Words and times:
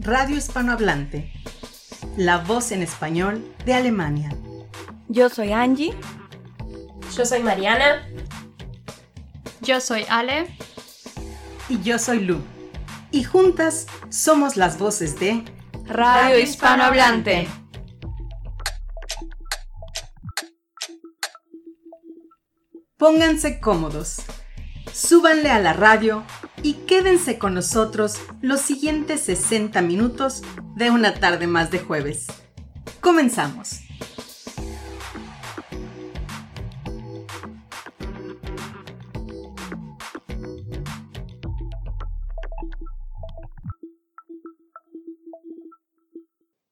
Radio 0.00 0.36
Hispanohablante, 0.36 1.32
la 2.16 2.38
voz 2.38 2.70
en 2.70 2.82
español 2.82 3.44
de 3.64 3.74
Alemania. 3.74 4.30
Yo 5.08 5.28
soy 5.28 5.52
Angie. 5.52 5.92
Yo 7.16 7.26
soy 7.26 7.42
Mariana. 7.42 8.08
Yo 9.60 9.80
soy 9.80 10.06
Ale. 10.08 10.56
Y 11.68 11.82
yo 11.82 11.98
soy 11.98 12.20
Lu. 12.20 12.40
Y 13.10 13.24
juntas 13.24 13.88
somos 14.08 14.56
las 14.56 14.78
voces 14.78 15.18
de 15.18 15.44
Radio 15.86 16.38
Hispanohablante. 16.38 17.48
Pónganse 22.96 23.58
cómodos, 23.58 24.22
súbanle 24.92 25.50
a 25.50 25.58
la 25.58 25.72
radio 25.72 26.24
y 26.62 26.74
quédense 26.86 27.38
con 27.38 27.54
nosotros 27.54 28.18
los 28.40 28.60
siguientes 28.60 29.22
60 29.22 29.80
minutos 29.82 30.42
de 30.76 30.90
una 30.90 31.14
tarde 31.14 31.46
más 31.46 31.70
de 31.70 31.78
jueves. 31.78 32.26
Comenzamos. 33.00 33.87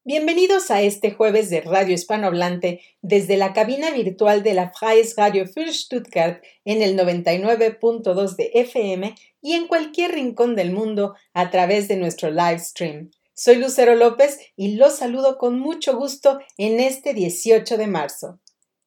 Bienvenidos 0.08 0.70
a 0.70 0.82
este 0.82 1.10
jueves 1.10 1.50
de 1.50 1.62
Radio 1.62 1.92
Hispanohablante 1.92 2.80
desde 3.02 3.36
la 3.36 3.52
cabina 3.52 3.90
virtual 3.90 4.44
de 4.44 4.54
la 4.54 4.70
Freies 4.70 5.16
Radio 5.16 5.48
für 5.48 5.72
Stuttgart 5.72 6.44
en 6.64 6.80
el 6.80 6.96
99.2 6.96 8.36
de 8.36 8.52
FM 8.54 9.16
y 9.42 9.54
en 9.54 9.66
cualquier 9.66 10.12
rincón 10.12 10.54
del 10.54 10.70
mundo 10.70 11.16
a 11.34 11.50
través 11.50 11.88
de 11.88 11.96
nuestro 11.96 12.30
live 12.30 12.60
stream. 12.60 13.10
Soy 13.34 13.56
Lucero 13.56 13.96
López 13.96 14.38
y 14.54 14.76
los 14.76 14.94
saludo 14.94 15.38
con 15.38 15.58
mucho 15.58 15.96
gusto 15.96 16.38
en 16.56 16.78
este 16.78 17.12
18 17.12 17.76
de 17.76 17.88
marzo. 17.88 18.38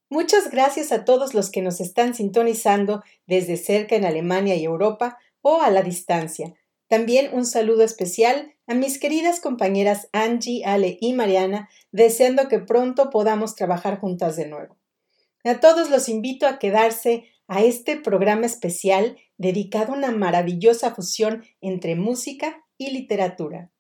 Muchas 0.09 0.49
gracias 0.49 0.93
a 0.93 1.03
todos 1.03 1.33
los 1.33 1.51
que 1.51 1.61
nos 1.61 1.81
están 1.81 2.15
sintonizando 2.15 3.03
desde 3.27 3.57
cerca 3.57 3.97
en 3.97 4.05
Alemania 4.05 4.55
y 4.55 4.63
Europa 4.63 5.17
o 5.41 5.61
a 5.61 5.69
la 5.69 5.81
distancia. 5.81 6.53
También 6.89 7.29
un 7.33 7.45
saludo 7.45 7.83
especial 7.83 8.55
a 8.65 8.73
mis 8.73 8.99
queridas 8.99 9.39
compañeras 9.39 10.09
Angie, 10.11 10.65
Ale 10.65 10.97
y 10.99 11.13
Mariana, 11.13 11.69
deseando 11.91 12.47
que 12.47 12.59
pronto 12.59 13.11
podamos 13.11 13.55
trabajar 13.55 13.99
juntas 13.99 14.35
de 14.35 14.47
nuevo. 14.47 14.75
A 15.45 15.59
todos 15.59 15.91
los 15.91 16.09
invito 16.09 16.47
a 16.47 16.57
quedarse 16.57 17.25
a 17.47 17.61
este 17.61 17.95
programa 17.95 18.47
especial 18.47 19.17
dedicado 19.37 19.93
a 19.93 19.97
una 19.97 20.11
maravillosa 20.11 20.93
fusión 20.93 21.43
entre 21.61 21.95
música 21.95 22.65
y 22.77 22.89
literatura. 22.91 23.71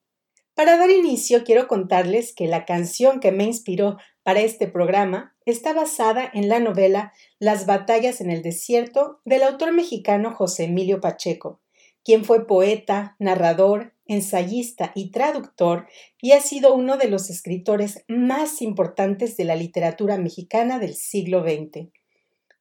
Para 0.53 0.77
dar 0.77 0.91
inicio, 0.91 1.43
quiero 1.43 1.67
contarles 1.67 2.33
que 2.33 2.47
la 2.47 2.65
canción 2.65 3.19
que 3.19 3.31
me 3.31 3.45
inspiró 3.45 3.97
para 4.23 4.41
este 4.41 4.67
programa 4.67 5.35
está 5.45 5.73
basada 5.73 6.29
en 6.31 6.47
la 6.47 6.59
novela 6.59 7.13
Las 7.39 7.65
batallas 7.65 8.21
en 8.21 8.29
el 8.29 8.43
desierto 8.43 9.19
del 9.25 9.41
autor 9.43 9.71
mexicano 9.71 10.35
José 10.35 10.65
Emilio 10.65 11.01
Pacheco, 11.01 11.61
quien 12.03 12.25
fue 12.25 12.47
poeta, 12.47 13.15
narrador, 13.19 13.93
ensayista 14.05 14.91
y 14.95 15.11
traductor 15.11 15.87
y 16.21 16.31
ha 16.31 16.41
sido 16.41 16.73
uno 16.73 16.97
de 16.97 17.07
los 17.07 17.29
escritores 17.29 18.03
más 18.07 18.61
importantes 18.61 19.37
de 19.37 19.45
la 19.45 19.55
literatura 19.55 20.17
mexicana 20.17 20.79
del 20.79 20.95
siglo 20.95 21.43
XX. 21.43 21.89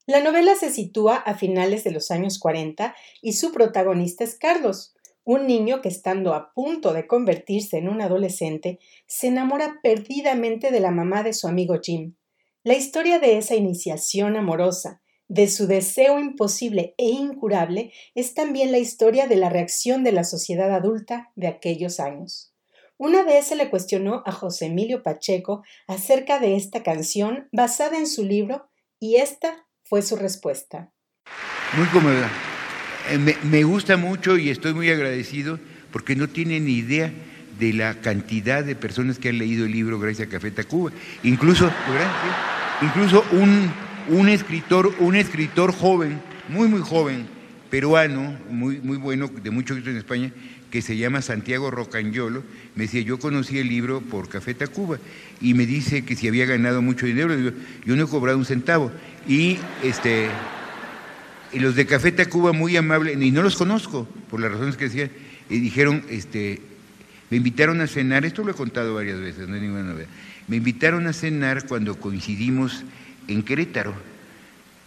La 0.05 0.21
novela 0.21 0.55
se 0.55 0.71
sitúa 0.71 1.17
a 1.17 1.35
finales 1.35 1.83
de 1.83 1.91
los 1.91 2.11
años 2.11 2.39
40 2.39 2.95
y 3.21 3.33
su 3.33 3.51
protagonista 3.51 4.23
es 4.23 4.35
Carlos, 4.37 4.95
un 5.23 5.45
niño 5.45 5.81
que 5.81 5.89
estando 5.89 6.33
a 6.33 6.51
punto 6.53 6.93
de 6.93 7.05
convertirse 7.05 7.77
en 7.77 7.89
un 7.89 8.01
adolescente, 8.01 8.79
se 9.05 9.27
enamora 9.27 9.79
perdidamente 9.83 10.71
de 10.71 10.79
la 10.79 10.89
mamá 10.89 11.21
de 11.21 11.33
su 11.33 11.47
amigo 11.47 11.79
Jim. 11.79 12.15
La 12.63 12.73
historia 12.73 13.19
de 13.19 13.37
esa 13.37 13.55
iniciación 13.55 14.35
amorosa, 14.35 15.01
de 15.29 15.47
su 15.47 15.67
deseo 15.67 16.19
imposible 16.19 16.95
e 16.97 17.05
incurable 17.05 17.93
es 18.15 18.33
también 18.33 18.71
la 18.71 18.79
historia 18.79 19.27
de 19.27 19.37
la 19.37 19.49
reacción 19.49 20.03
de 20.03 20.11
la 20.11 20.23
sociedad 20.23 20.73
adulta 20.73 21.31
de 21.35 21.47
aquellos 21.47 21.99
años. 21.99 22.53
Una 22.97 23.23
vez 23.23 23.45
se 23.45 23.55
le 23.55 23.69
cuestionó 23.69 24.23
a 24.25 24.31
José 24.33 24.65
Emilio 24.65 25.03
Pacheco 25.03 25.63
acerca 25.87 26.39
de 26.39 26.57
esta 26.57 26.83
canción 26.83 27.47
basada 27.53 27.97
en 27.97 28.07
su 28.07 28.25
libro 28.25 28.69
y 28.99 29.15
esta 29.15 29.65
fue 29.83 30.01
su 30.01 30.17
respuesta. 30.17 30.91
Muy 31.77 31.85
cómoda. 31.87 32.29
Eh, 33.09 33.37
me, 33.43 33.63
gusta 33.63 33.95
mucho 33.97 34.37
y 34.37 34.49
estoy 34.49 34.73
muy 34.73 34.89
agradecido 34.89 35.59
porque 35.91 36.15
no 36.15 36.27
tienen 36.27 36.67
idea 36.67 37.13
de 37.59 37.73
la 37.73 38.01
cantidad 38.01 38.63
de 38.63 38.75
personas 38.75 39.19
que 39.19 39.29
han 39.29 39.37
leído 39.37 39.65
el 39.65 39.71
libro 39.71 39.99
gracias 39.99 40.27
a 40.27 40.31
Café 40.31 40.51
Tacuba. 40.51 40.91
Incluso, 41.23 41.71
incluso 42.81 43.23
un 43.31 43.71
un 44.09 44.29
escritor, 44.29 44.93
un 44.99 45.15
escritor 45.15 45.73
joven, 45.73 46.21
muy, 46.49 46.67
muy 46.67 46.81
joven, 46.81 47.27
peruano, 47.69 48.37
muy, 48.49 48.79
muy 48.81 48.97
bueno, 48.97 49.27
de 49.27 49.51
mucho 49.51 49.73
éxito 49.73 49.91
en 49.91 49.97
España, 49.97 50.31
que 50.71 50.81
se 50.81 50.97
llama 50.97 51.21
Santiago 51.21 51.71
Rocagnolo, 51.71 52.43
me 52.75 52.83
decía, 52.83 53.01
yo 53.01 53.19
conocí 53.19 53.57
el 53.57 53.69
libro 53.69 54.01
por 54.01 54.29
Café 54.29 54.53
Tacuba, 54.53 54.99
y 55.41 55.53
me 55.53 55.65
dice 55.65 56.03
que 56.03 56.15
si 56.15 56.27
había 56.27 56.45
ganado 56.45 56.81
mucho 56.81 57.05
dinero, 57.05 57.35
yo 57.85 57.95
no 57.95 58.03
he 58.03 58.07
cobrado 58.07 58.37
un 58.37 58.45
centavo. 58.45 58.91
Y 59.27 59.57
este 59.83 60.29
y 61.51 61.59
los 61.59 61.75
de 61.75 61.87
Café 61.87 62.11
Tacuba 62.11 62.53
muy 62.53 62.77
amables, 62.77 63.19
y 63.19 63.31
no 63.31 63.41
los 63.41 63.55
conozco, 63.55 64.07
por 64.29 64.39
las 64.39 64.51
razones 64.51 64.77
que 64.77 64.85
decía, 64.85 65.09
y 65.49 65.59
dijeron, 65.59 66.03
este, 66.09 66.61
me 67.29 67.37
invitaron 67.37 67.81
a 67.81 67.87
cenar, 67.87 68.25
esto 68.25 68.43
lo 68.43 68.51
he 68.51 68.55
contado 68.55 68.93
varias 68.93 69.19
veces, 69.19 69.47
no 69.47 69.55
hay 69.55 69.61
ninguna 69.61 69.83
novedad, 69.83 70.07
me 70.47 70.57
invitaron 70.57 71.07
a 71.07 71.13
cenar 71.13 71.65
cuando 71.67 71.99
coincidimos 71.99 72.83
en 73.29 73.43
Querétaro. 73.43 73.93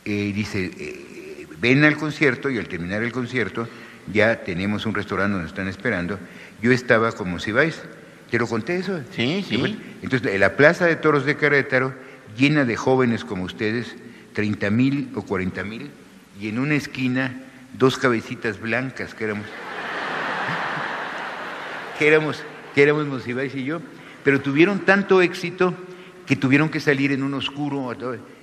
Eh, 0.05 0.33
dice, 0.35 0.71
eh, 0.77 1.47
ven 1.61 1.85
al 1.85 1.97
concierto 1.97 2.51
y 2.51 2.59
al 2.59 2.69
terminar 2.69 3.03
el 3.03 3.13
concierto 3.13 3.69
ya 4.13 4.43
tenemos 4.43 4.85
un 4.85 4.95
restaurante 4.95 5.35
donde 5.35 5.49
están 5.49 5.69
esperando. 5.69 6.19
Yo 6.61 6.73
estaba 6.73 7.13
como 7.13 7.39
si 7.39 7.53
vais. 7.53 7.81
¿Te 8.31 8.39
lo 8.39 8.47
conté 8.47 8.77
eso? 8.77 9.01
Sí, 9.15 9.45
sí. 9.47 9.79
Entonces, 10.03 10.39
la 10.41 10.57
plaza 10.57 10.87
de 10.87 10.97
toros 10.97 11.25
de 11.25 11.37
Querétaro, 11.37 11.95
llena 12.37 12.65
de 12.65 12.77
jóvenes 12.77 13.25
como 13.25 13.45
ustedes, 13.45 13.95
30 14.33 14.71
mil 14.71 15.11
o 15.15 15.23
40 15.23 15.63
mil, 15.65 15.91
y 16.41 16.49
en 16.49 16.59
una 16.59 16.75
esquina, 16.75 17.43
dos 17.79 17.99
cabecitas 17.99 18.59
blancas 18.59 19.15
que 19.15 19.25
éramos. 19.25 19.47
que 21.99 22.09
éramos, 22.09 22.43
que 22.75 22.83
éramos 22.83 23.07
Monsiváis 23.07 23.55
y 23.55 23.65
yo, 23.65 23.83
pero 24.25 24.41
tuvieron 24.41 24.81
tanto 24.81 25.21
éxito 25.21 25.75
que 26.27 26.37
tuvieron 26.37 26.69
que 26.69 26.81
salir 26.81 27.13
en 27.13 27.23
un 27.23 27.35
oscuro 27.35 27.95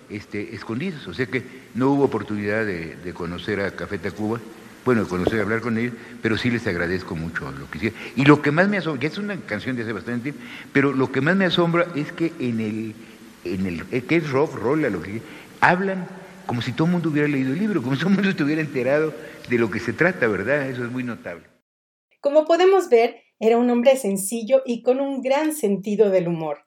este, 0.09 0.55
escondidos, 0.55 1.07
o 1.07 1.13
sea 1.13 1.25
que 1.27 1.43
no 1.75 1.91
hubo 1.91 2.05
oportunidad 2.05 2.65
de, 2.65 3.13
conocer 3.13 3.61
a 3.61 3.75
Café 3.75 3.97
Tacuba, 3.97 4.39
bueno, 4.85 5.03
de 5.03 5.09
conocer, 5.09 5.41
hablar 5.41 5.61
con 5.61 5.77
ellos, 5.77 5.93
pero 6.21 6.37
sí 6.37 6.49
les 6.49 6.65
agradezco 6.65 7.15
mucho 7.15 7.51
lo 7.51 7.69
que 7.69 7.77
hicieron. 7.77 7.99
Y 8.15 8.25
lo 8.25 8.41
que 8.41 8.51
más 8.51 8.69
me 8.69 8.77
asombra, 8.77 9.01
ya 9.01 9.07
es 9.09 9.17
una 9.17 9.37
canción 9.41 9.75
de 9.75 9.83
hace 9.83 9.93
bastante 9.93 10.31
tiempo, 10.31 10.41
pero 10.71 10.93
lo 10.93 11.11
que 11.11 11.21
más 11.21 11.35
me 11.35 11.45
asombra 11.45 11.87
es 11.95 12.11
que 12.11 12.33
en 12.39 12.59
el, 12.59 12.95
en 13.43 13.65
el 13.65 13.83
eh, 13.91 14.01
que 14.01 14.15
es 14.15 14.29
rock, 14.29 14.55
rolla, 14.55 14.89
lo 14.89 15.01
que 15.01 15.21
hablan 15.61 16.07
como 16.49 16.63
si 16.63 16.71
todo 16.71 16.87
el 16.87 16.93
mundo 16.93 17.09
hubiera 17.09 17.27
leído 17.27 17.53
el 17.53 17.59
libro, 17.59 17.83
como 17.83 17.93
si 17.93 17.99
todo 17.99 18.09
el 18.09 18.15
mundo 18.15 18.31
estuviera 18.31 18.59
enterado 18.59 19.13
de 19.47 19.57
lo 19.59 19.69
que 19.69 19.79
se 19.79 19.93
trata, 19.93 20.27
¿verdad? 20.27 20.67
Eso 20.67 20.83
es 20.83 20.91
muy 20.91 21.03
notable. 21.03 21.43
Como 22.21 22.45
podemos 22.45 22.89
ver, 22.89 23.21
era 23.39 23.59
un 23.59 23.69
hombre 23.69 23.95
sencillo 23.97 24.63
y 24.65 24.81
con 24.81 24.99
un 24.99 25.21
gran 25.21 25.53
sentido 25.53 26.09
del 26.09 26.27
humor. 26.27 26.65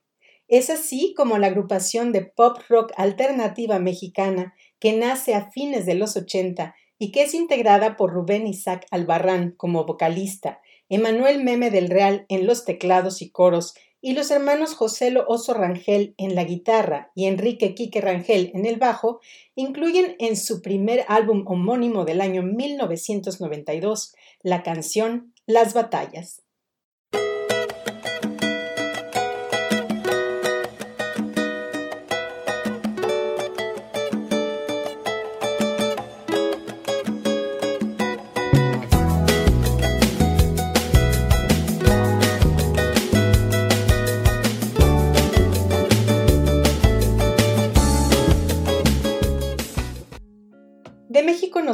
Es 0.52 0.68
así 0.68 1.14
como 1.16 1.38
la 1.38 1.46
agrupación 1.46 2.12
de 2.12 2.26
pop 2.26 2.58
rock 2.68 2.92
alternativa 2.98 3.78
mexicana, 3.78 4.54
que 4.78 4.92
nace 4.92 5.34
a 5.34 5.50
fines 5.50 5.86
de 5.86 5.94
los 5.94 6.14
80 6.14 6.74
y 6.98 7.10
que 7.10 7.22
es 7.22 7.32
integrada 7.32 7.96
por 7.96 8.12
Rubén 8.12 8.46
Isaac 8.46 8.86
Albarrán 8.90 9.54
como 9.56 9.86
vocalista, 9.86 10.60
Emanuel 10.90 11.42
Meme 11.42 11.70
del 11.70 11.88
Real 11.88 12.26
en 12.28 12.46
los 12.46 12.66
teclados 12.66 13.22
y 13.22 13.30
coros, 13.30 13.72
y 14.02 14.12
los 14.12 14.30
hermanos 14.30 14.74
Joselo 14.74 15.24
Oso 15.26 15.54
Rangel 15.54 16.14
en 16.18 16.34
la 16.34 16.44
guitarra 16.44 17.10
y 17.14 17.28
Enrique 17.28 17.74
Quique 17.74 18.02
Rangel 18.02 18.50
en 18.52 18.66
el 18.66 18.76
bajo, 18.76 19.20
incluyen 19.54 20.16
en 20.18 20.36
su 20.36 20.60
primer 20.60 21.06
álbum 21.08 21.44
homónimo 21.46 22.04
del 22.04 22.20
año 22.20 22.42
1992 22.42 24.14
la 24.42 24.62
canción 24.62 25.32
Las 25.46 25.72
Batallas. 25.72 26.41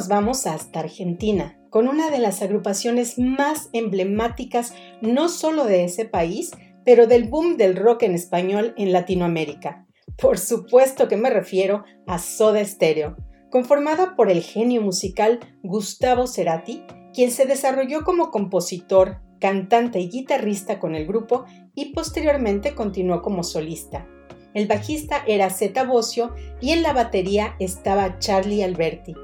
Vamos 0.09 0.47
hasta 0.47 0.81
Argentina, 0.81 1.59
con 1.71 1.89
una 1.89 2.11
de 2.11 2.19
las 2.19 2.43
agrupaciones 2.43 3.19
más 3.19 3.69
emblemáticas 3.73 4.75
no 5.01 5.29
solo 5.29 5.65
de 5.65 5.85
ese 5.85 6.05
país, 6.05 6.51
pero 6.85 7.07
del 7.07 7.29
boom 7.29 7.57
del 7.57 7.77
rock 7.77 8.05
en 8.05 8.15
español 8.15 8.75
en 8.77 8.93
Latinoamérica. 8.93 9.87
Por 10.17 10.39
supuesto 10.39 11.07
que 11.07 11.17
me 11.17 11.31
refiero 11.31 11.85
a 12.07 12.19
Soda 12.19 12.65
Stereo, 12.65 13.17
conformada 13.51 14.17
por 14.17 14.31
el 14.31 14.43
genio 14.43 14.83
musical 14.83 15.41
Gustavo 15.63 16.27
Cerati, 16.27 16.83
quien 17.13 17.31
se 17.31 17.47
desarrolló 17.47 18.05
como 18.05 18.31
compositor, 18.31 19.21
cantante 19.39 20.01
y 20.01 20.09
guitarrista 20.09 20.81
con 20.81 20.95
el 20.95 21.07
grupo 21.07 21.45
y 21.75 21.93
posteriormente 21.93 22.75
continuó 22.75 23.23
como 23.23 23.43
solista. 23.45 24.07
El 24.55 24.67
bajista 24.67 25.23
era 25.27 25.51
Zeta 25.51 25.85
Bocio 25.85 26.35
y 26.61 26.73
en 26.73 26.83
la 26.83 26.93
batería 26.93 27.55
estaba 27.61 28.19
Charlie 28.19 28.65
Alberti. 28.65 29.15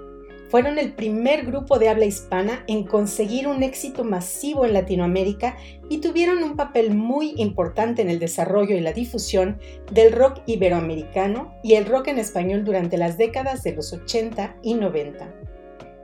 Fueron 0.54 0.78
el 0.78 0.92
primer 0.92 1.46
grupo 1.46 1.80
de 1.80 1.88
habla 1.88 2.04
hispana 2.04 2.62
en 2.68 2.84
conseguir 2.84 3.48
un 3.48 3.64
éxito 3.64 4.04
masivo 4.04 4.64
en 4.64 4.72
Latinoamérica 4.72 5.56
y 5.90 5.98
tuvieron 5.98 6.44
un 6.44 6.54
papel 6.54 6.94
muy 6.94 7.34
importante 7.38 8.02
en 8.02 8.08
el 8.08 8.20
desarrollo 8.20 8.76
y 8.76 8.80
la 8.80 8.92
difusión 8.92 9.58
del 9.90 10.12
rock 10.12 10.42
iberoamericano 10.46 11.52
y 11.64 11.74
el 11.74 11.86
rock 11.86 12.06
en 12.06 12.18
español 12.18 12.62
durante 12.62 12.96
las 12.98 13.18
décadas 13.18 13.64
de 13.64 13.74
los 13.74 13.92
80 13.92 14.58
y 14.62 14.74
90. 14.74 15.34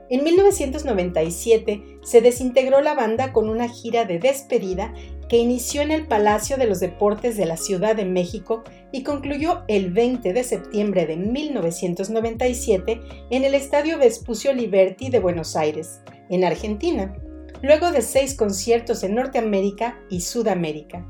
En 0.09 0.25
1997 0.25 1.99
se 2.03 2.19
desintegró 2.19 2.81
la 2.81 2.93
banda 2.93 3.31
con 3.31 3.47
una 3.47 3.69
gira 3.69 4.03
de 4.03 4.19
despedida 4.19 4.93
que 5.31 5.37
inició 5.37 5.81
en 5.81 5.91
el 5.91 6.07
Palacio 6.07 6.57
de 6.57 6.65
los 6.65 6.81
Deportes 6.81 7.37
de 7.37 7.45
la 7.45 7.55
Ciudad 7.55 7.95
de 7.95 8.03
México 8.03 8.65
y 8.91 9.03
concluyó 9.03 9.63
el 9.69 9.93
20 9.93 10.33
de 10.33 10.43
septiembre 10.43 11.05
de 11.05 11.15
1997 11.15 12.99
en 13.29 13.45
el 13.45 13.55
Estadio 13.55 13.97
Vespucio 13.97 14.53
Liberty 14.53 15.09
de 15.09 15.19
Buenos 15.19 15.55
Aires, 15.55 16.01
en 16.29 16.43
Argentina, 16.43 17.15
luego 17.61 17.93
de 17.93 18.01
seis 18.01 18.35
conciertos 18.35 19.03
en 19.03 19.15
Norteamérica 19.15 19.97
y 20.09 20.19
Sudamérica. 20.19 21.07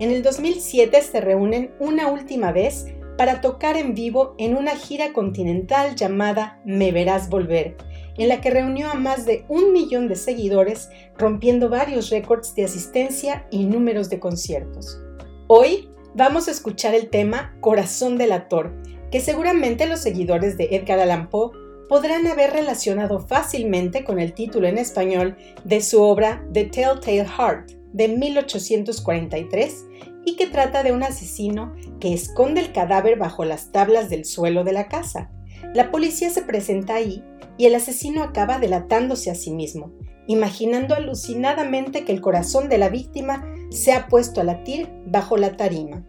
En 0.00 0.10
el 0.10 0.24
2007 0.24 1.00
se 1.02 1.20
reúnen 1.20 1.70
una 1.78 2.08
última 2.08 2.50
vez 2.50 2.86
para 3.16 3.40
tocar 3.40 3.76
en 3.76 3.94
vivo 3.94 4.34
en 4.38 4.56
una 4.56 4.74
gira 4.74 5.12
continental 5.12 5.94
llamada 5.94 6.60
Me 6.64 6.90
Verás 6.90 7.28
Volver, 7.28 7.76
en 8.20 8.28
la 8.28 8.42
que 8.42 8.50
reunió 8.50 8.90
a 8.90 8.94
más 8.94 9.24
de 9.24 9.46
un 9.48 9.72
millón 9.72 10.06
de 10.06 10.14
seguidores, 10.14 10.90
rompiendo 11.16 11.70
varios 11.70 12.10
récords 12.10 12.54
de 12.54 12.64
asistencia 12.64 13.46
y 13.50 13.64
números 13.64 14.10
de 14.10 14.20
conciertos. 14.20 15.00
Hoy 15.46 15.88
vamos 16.14 16.46
a 16.46 16.50
escuchar 16.50 16.94
el 16.94 17.08
tema 17.08 17.56
Corazón 17.60 18.18
del 18.18 18.32
Actor, 18.32 18.74
que 19.10 19.20
seguramente 19.20 19.86
los 19.86 20.00
seguidores 20.00 20.58
de 20.58 20.68
Edgar 20.72 20.98
Allan 21.00 21.30
Poe 21.30 21.52
podrán 21.88 22.26
haber 22.26 22.52
relacionado 22.52 23.20
fácilmente 23.20 24.04
con 24.04 24.20
el 24.20 24.34
título 24.34 24.68
en 24.68 24.76
español 24.76 25.38
de 25.64 25.80
su 25.80 26.02
obra 26.02 26.44
The 26.52 26.66
Telltale 26.66 27.24
Heart 27.24 27.70
de 27.94 28.08
1843 28.08 29.86
y 30.26 30.36
que 30.36 30.46
trata 30.46 30.82
de 30.82 30.92
un 30.92 31.04
asesino 31.04 31.74
que 32.00 32.12
esconde 32.12 32.60
el 32.60 32.72
cadáver 32.72 33.18
bajo 33.18 33.46
las 33.46 33.72
tablas 33.72 34.10
del 34.10 34.26
suelo 34.26 34.62
de 34.62 34.72
la 34.72 34.88
casa. 34.88 35.30
La 35.74 35.90
policía 35.90 36.28
se 36.28 36.42
presenta 36.42 36.96
ahí 36.96 37.24
y 37.60 37.66
el 37.66 37.74
asesino 37.74 38.22
acaba 38.22 38.58
delatándose 38.58 39.30
a 39.30 39.34
sí 39.34 39.50
mismo, 39.50 39.92
imaginando 40.26 40.94
alucinadamente 40.94 42.06
que 42.06 42.12
el 42.12 42.22
corazón 42.22 42.70
de 42.70 42.78
la 42.78 42.88
víctima 42.88 43.44
se 43.68 43.92
ha 43.92 44.08
puesto 44.08 44.40
a 44.40 44.44
latir 44.44 44.88
bajo 45.04 45.36
la 45.36 45.58
tarima. 45.58 46.02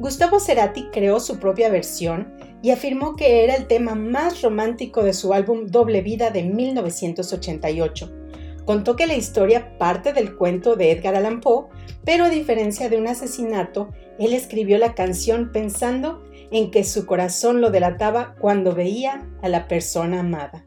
Gustavo 0.00 0.40
Cerati 0.40 0.88
creó 0.90 1.20
su 1.20 1.38
propia 1.38 1.70
versión 1.70 2.34
y 2.60 2.72
afirmó 2.72 3.14
que 3.14 3.44
era 3.44 3.54
el 3.54 3.68
tema 3.68 3.94
más 3.94 4.42
romántico 4.42 5.04
de 5.04 5.12
su 5.12 5.32
álbum 5.32 5.66
Doble 5.68 6.00
Vida 6.00 6.30
de 6.30 6.42
1988. 6.42 8.12
Contó 8.64 8.96
que 8.96 9.06
la 9.06 9.14
historia 9.14 9.78
parte 9.78 10.12
del 10.12 10.34
cuento 10.34 10.74
de 10.74 10.90
Edgar 10.90 11.14
Allan 11.14 11.40
Poe, 11.40 11.68
pero 12.04 12.24
a 12.24 12.30
diferencia 12.30 12.88
de 12.88 12.96
un 12.96 13.06
asesinato, 13.06 13.90
él 14.18 14.32
escribió 14.32 14.78
la 14.78 14.96
canción 14.96 15.52
pensando 15.52 16.23
en 16.54 16.70
que 16.70 16.84
su 16.84 17.04
corazón 17.04 17.60
lo 17.60 17.70
delataba 17.70 18.36
cuando 18.38 18.76
veía 18.76 19.28
a 19.42 19.48
la 19.48 19.66
persona 19.66 20.20
amada. 20.20 20.64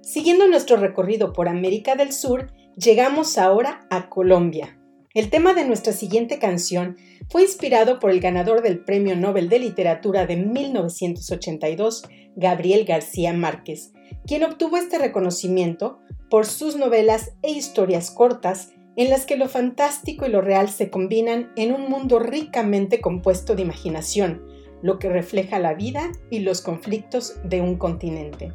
Siguiendo 0.00 0.48
nuestro 0.48 0.78
recorrido 0.78 1.34
por 1.34 1.50
América 1.50 1.96
del 1.96 2.14
Sur, 2.14 2.50
llegamos 2.78 3.36
ahora 3.36 3.86
a 3.90 4.08
Colombia. 4.08 4.79
El 5.12 5.28
tema 5.28 5.54
de 5.54 5.64
nuestra 5.64 5.92
siguiente 5.92 6.38
canción 6.38 6.96
fue 7.28 7.42
inspirado 7.42 7.98
por 7.98 8.12
el 8.12 8.20
ganador 8.20 8.62
del 8.62 8.78
Premio 8.78 9.16
Nobel 9.16 9.48
de 9.48 9.58
Literatura 9.58 10.24
de 10.24 10.36
1982, 10.36 12.04
Gabriel 12.36 12.84
García 12.84 13.32
Márquez, 13.32 13.92
quien 14.24 14.44
obtuvo 14.44 14.76
este 14.76 14.98
reconocimiento 14.98 15.98
por 16.30 16.46
sus 16.46 16.76
novelas 16.76 17.32
e 17.42 17.50
historias 17.50 18.12
cortas 18.12 18.70
en 18.94 19.10
las 19.10 19.26
que 19.26 19.36
lo 19.36 19.48
fantástico 19.48 20.26
y 20.26 20.28
lo 20.28 20.42
real 20.42 20.68
se 20.68 20.90
combinan 20.90 21.50
en 21.56 21.72
un 21.72 21.90
mundo 21.90 22.20
ricamente 22.20 23.00
compuesto 23.00 23.56
de 23.56 23.62
imaginación, 23.62 24.46
lo 24.80 25.00
que 25.00 25.08
refleja 25.08 25.58
la 25.58 25.74
vida 25.74 26.12
y 26.30 26.38
los 26.38 26.60
conflictos 26.60 27.34
de 27.42 27.60
un 27.60 27.78
continente. 27.78 28.52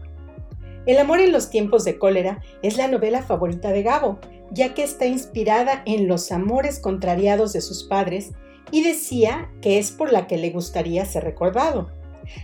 El 0.86 1.00
amor 1.00 1.20
en 1.20 1.32
los 1.32 1.50
tiempos 1.50 1.84
de 1.84 1.98
cólera 1.98 2.42
es 2.62 2.78
la 2.78 2.88
novela 2.88 3.24
favorita 3.24 3.72
de 3.72 3.84
Gabo, 3.84 4.20
ya 4.52 4.74
que 4.74 4.84
está 4.84 5.06
inspirada 5.06 5.82
en 5.86 6.08
los 6.08 6.32
amores 6.32 6.80
contrariados 6.80 7.54
de 7.54 7.62
sus 7.62 7.84
padres 7.84 8.32
y 8.72 8.84
decía 8.84 9.52
que 9.62 9.78
es 9.78 9.92
por 9.92 10.12
la 10.12 10.28
que 10.28 10.38
le 10.38 10.50
gustaría 10.50 11.06
ser 11.06 11.24
recordado. 11.24 11.90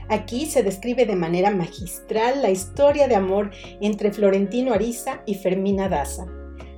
Aquí 0.10 0.46
se 0.46 0.64
describe 0.64 1.06
de 1.06 1.16
manera 1.16 1.52
magistral 1.52 2.42
la 2.42 2.52
historia 2.52 3.08
de 3.08 3.16
amor 3.16 3.52
entre 3.82 4.12
Florentino 4.12 4.74
Ariza 4.74 5.22
y 5.26 5.36
Fermina 5.36 5.90
Daza. 5.90 6.28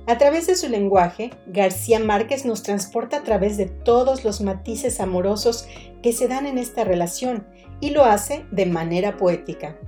A 0.06 0.18
través 0.18 0.46
de 0.46 0.54
su 0.54 0.68
lenguaje, 0.68 1.30
García 1.46 1.98
Márquez 1.98 2.44
nos 2.44 2.62
transporta 2.62 3.18
a 3.18 3.22
través 3.22 3.56
de 3.56 3.66
todos 3.66 4.22
los 4.22 4.42
matices 4.42 5.00
amorosos 5.00 5.66
que 6.02 6.12
se 6.12 6.28
dan 6.28 6.46
en 6.46 6.58
esta 6.58 6.84
relación 6.84 7.46
y 7.80 7.90
lo 7.90 8.04
hace 8.04 8.44
de 8.50 8.66
manera 8.66 9.16
poética. 9.16 9.78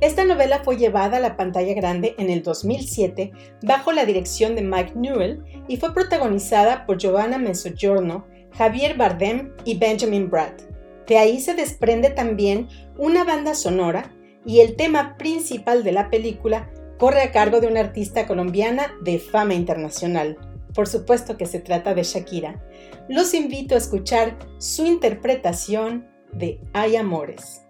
Esta 0.00 0.24
novela 0.24 0.60
fue 0.62 0.76
llevada 0.76 1.16
a 1.16 1.20
la 1.20 1.36
pantalla 1.36 1.72
grande 1.72 2.14
en 2.18 2.28
el 2.28 2.42
2007 2.42 3.32
bajo 3.62 3.92
la 3.92 4.04
dirección 4.04 4.54
de 4.54 4.62
Mike 4.62 4.92
Newell 4.94 5.42
y 5.68 5.78
fue 5.78 5.94
protagonizada 5.94 6.84
por 6.84 6.98
Giovanna 6.98 7.38
Mezzogiorno, 7.38 8.26
Javier 8.52 8.96
Bardem 8.96 9.52
y 9.64 9.78
Benjamin 9.78 10.28
Bratt. 10.28 10.62
De 11.06 11.18
ahí 11.18 11.40
se 11.40 11.54
desprende 11.54 12.10
también 12.10 12.68
una 12.98 13.24
banda 13.24 13.54
sonora 13.54 14.12
y 14.44 14.60
el 14.60 14.76
tema 14.76 15.16
principal 15.16 15.82
de 15.82 15.92
la 15.92 16.10
película 16.10 16.70
corre 16.98 17.22
a 17.22 17.32
cargo 17.32 17.60
de 17.60 17.68
una 17.68 17.80
artista 17.80 18.26
colombiana 18.26 18.92
de 19.02 19.18
fama 19.18 19.54
internacional. 19.54 20.36
Por 20.74 20.88
supuesto 20.88 21.38
que 21.38 21.46
se 21.46 21.60
trata 21.60 21.94
de 21.94 22.02
Shakira. 22.02 22.62
Los 23.08 23.32
invito 23.32 23.74
a 23.74 23.78
escuchar 23.78 24.36
su 24.58 24.84
interpretación 24.84 26.06
de 26.32 26.60
Hay 26.74 26.96
Amores. 26.96 27.62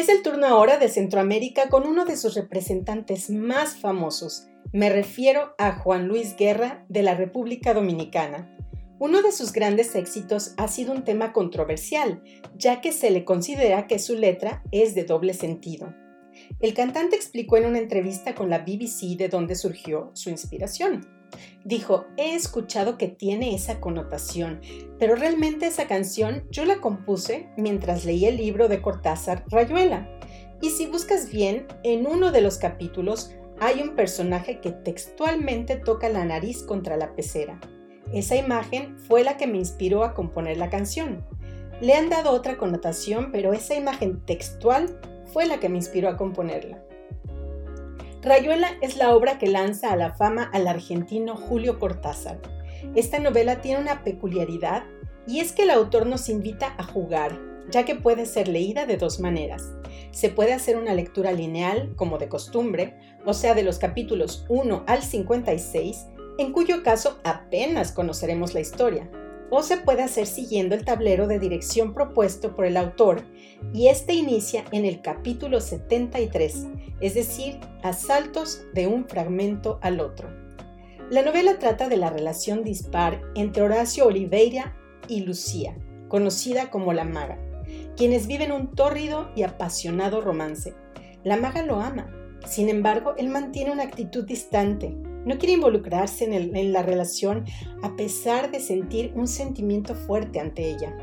Es 0.00 0.08
el 0.08 0.22
turno 0.22 0.46
ahora 0.46 0.78
de 0.78 0.88
Centroamérica 0.88 1.68
con 1.68 1.86
uno 1.86 2.06
de 2.06 2.16
sus 2.16 2.34
representantes 2.34 3.28
más 3.28 3.76
famosos. 3.76 4.46
Me 4.72 4.88
refiero 4.88 5.54
a 5.58 5.72
Juan 5.72 6.08
Luis 6.08 6.36
Guerra 6.38 6.86
de 6.88 7.02
la 7.02 7.14
República 7.14 7.74
Dominicana. 7.74 8.50
Uno 8.98 9.20
de 9.20 9.30
sus 9.30 9.52
grandes 9.52 9.94
éxitos 9.94 10.54
ha 10.56 10.68
sido 10.68 10.94
un 10.94 11.04
tema 11.04 11.34
controversial, 11.34 12.22
ya 12.56 12.80
que 12.80 12.92
se 12.92 13.10
le 13.10 13.26
considera 13.26 13.86
que 13.86 13.98
su 13.98 14.16
letra 14.16 14.62
es 14.72 14.94
de 14.94 15.04
doble 15.04 15.34
sentido. 15.34 15.94
El 16.60 16.72
cantante 16.72 17.14
explicó 17.14 17.58
en 17.58 17.66
una 17.66 17.78
entrevista 17.78 18.34
con 18.34 18.48
la 18.48 18.60
BBC 18.60 19.18
de 19.18 19.28
dónde 19.28 19.54
surgió 19.54 20.12
su 20.14 20.30
inspiración. 20.30 21.19
Dijo, 21.64 22.06
he 22.16 22.34
escuchado 22.34 22.96
que 22.96 23.08
tiene 23.08 23.54
esa 23.54 23.80
connotación, 23.80 24.60
pero 24.98 25.14
realmente 25.14 25.66
esa 25.66 25.86
canción 25.86 26.44
yo 26.50 26.64
la 26.64 26.80
compuse 26.80 27.48
mientras 27.56 28.04
leía 28.04 28.28
el 28.28 28.36
libro 28.36 28.68
de 28.68 28.80
Cortázar, 28.80 29.44
Rayuela. 29.48 30.08
Y 30.62 30.70
si 30.70 30.86
buscas 30.86 31.30
bien, 31.30 31.66
en 31.84 32.06
uno 32.06 32.32
de 32.32 32.40
los 32.40 32.58
capítulos 32.58 33.34
hay 33.60 33.82
un 33.82 33.94
personaje 33.94 34.60
que 34.60 34.72
textualmente 34.72 35.76
toca 35.76 36.08
la 36.08 36.24
nariz 36.24 36.62
contra 36.62 36.96
la 36.96 37.14
pecera. 37.14 37.60
Esa 38.12 38.36
imagen 38.36 38.98
fue 38.98 39.22
la 39.22 39.36
que 39.36 39.46
me 39.46 39.58
inspiró 39.58 40.02
a 40.02 40.14
componer 40.14 40.56
la 40.56 40.70
canción. 40.70 41.24
Le 41.80 41.94
han 41.94 42.10
dado 42.10 42.32
otra 42.32 42.56
connotación, 42.56 43.30
pero 43.32 43.52
esa 43.52 43.74
imagen 43.74 44.24
textual 44.24 44.98
fue 45.26 45.46
la 45.46 45.60
que 45.60 45.68
me 45.68 45.76
inspiró 45.76 46.08
a 46.08 46.16
componerla. 46.16 46.82
Rayuela 48.22 48.72
es 48.82 48.98
la 48.98 49.14
obra 49.14 49.38
que 49.38 49.46
lanza 49.46 49.90
a 49.90 49.96
la 49.96 50.12
fama 50.12 50.50
al 50.52 50.68
argentino 50.68 51.36
Julio 51.36 51.78
Cortázar. 51.78 52.38
Esta 52.94 53.18
novela 53.18 53.62
tiene 53.62 53.80
una 53.80 54.04
peculiaridad 54.04 54.82
y 55.26 55.40
es 55.40 55.52
que 55.52 55.62
el 55.62 55.70
autor 55.70 56.06
nos 56.06 56.28
invita 56.28 56.74
a 56.76 56.84
jugar, 56.84 57.40
ya 57.70 57.86
que 57.86 57.94
puede 57.94 58.26
ser 58.26 58.46
leída 58.46 58.84
de 58.84 58.98
dos 58.98 59.20
maneras. 59.20 59.72
Se 60.10 60.28
puede 60.28 60.52
hacer 60.52 60.76
una 60.76 60.92
lectura 60.92 61.32
lineal, 61.32 61.94
como 61.96 62.18
de 62.18 62.28
costumbre, 62.28 62.94
o 63.24 63.32
sea, 63.32 63.54
de 63.54 63.62
los 63.62 63.78
capítulos 63.78 64.44
1 64.50 64.84
al 64.86 65.02
56, 65.02 66.08
en 66.36 66.52
cuyo 66.52 66.82
caso 66.82 67.20
apenas 67.24 67.90
conoceremos 67.90 68.52
la 68.52 68.60
historia, 68.60 69.10
o 69.48 69.62
se 69.62 69.78
puede 69.78 70.02
hacer 70.02 70.26
siguiendo 70.26 70.74
el 70.74 70.84
tablero 70.84 71.26
de 71.26 71.38
dirección 71.38 71.94
propuesto 71.94 72.54
por 72.54 72.66
el 72.66 72.76
autor, 72.76 73.24
y 73.72 73.88
este 73.88 74.14
inicia 74.14 74.64
en 74.72 74.84
el 74.84 75.00
capítulo 75.00 75.60
73, 75.60 76.66
es 77.00 77.14
decir, 77.14 77.58
a 77.82 77.92
saltos 77.92 78.62
de 78.74 78.86
un 78.86 79.06
fragmento 79.06 79.78
al 79.82 80.00
otro. 80.00 80.28
La 81.10 81.22
novela 81.22 81.58
trata 81.58 81.88
de 81.88 81.96
la 81.96 82.10
relación 82.10 82.62
dispar 82.62 83.20
entre 83.34 83.62
Horacio 83.62 84.06
Oliveira 84.06 84.76
y 85.08 85.20
Lucía, 85.20 85.76
conocida 86.08 86.70
como 86.70 86.92
la 86.92 87.04
maga, 87.04 87.38
quienes 87.96 88.26
viven 88.26 88.52
un 88.52 88.74
tórrido 88.74 89.30
y 89.34 89.42
apasionado 89.42 90.20
romance. 90.20 90.74
La 91.24 91.36
maga 91.36 91.62
lo 91.62 91.80
ama, 91.80 92.10
sin 92.46 92.68
embargo, 92.68 93.14
él 93.16 93.28
mantiene 93.28 93.70
una 93.70 93.82
actitud 93.82 94.24
distante, 94.24 94.90
no 95.24 95.38
quiere 95.38 95.54
involucrarse 95.54 96.24
en, 96.24 96.72
la 96.72 96.82
relación 96.82 97.44
a 97.82 97.94
pesar 97.96 98.50
de 98.50 98.60
sentir 98.60 99.12
un 99.14 99.28
sentimiento 99.28 99.94
fuerte 99.94 100.40
ante 100.40 100.70
ella. 100.70 100.96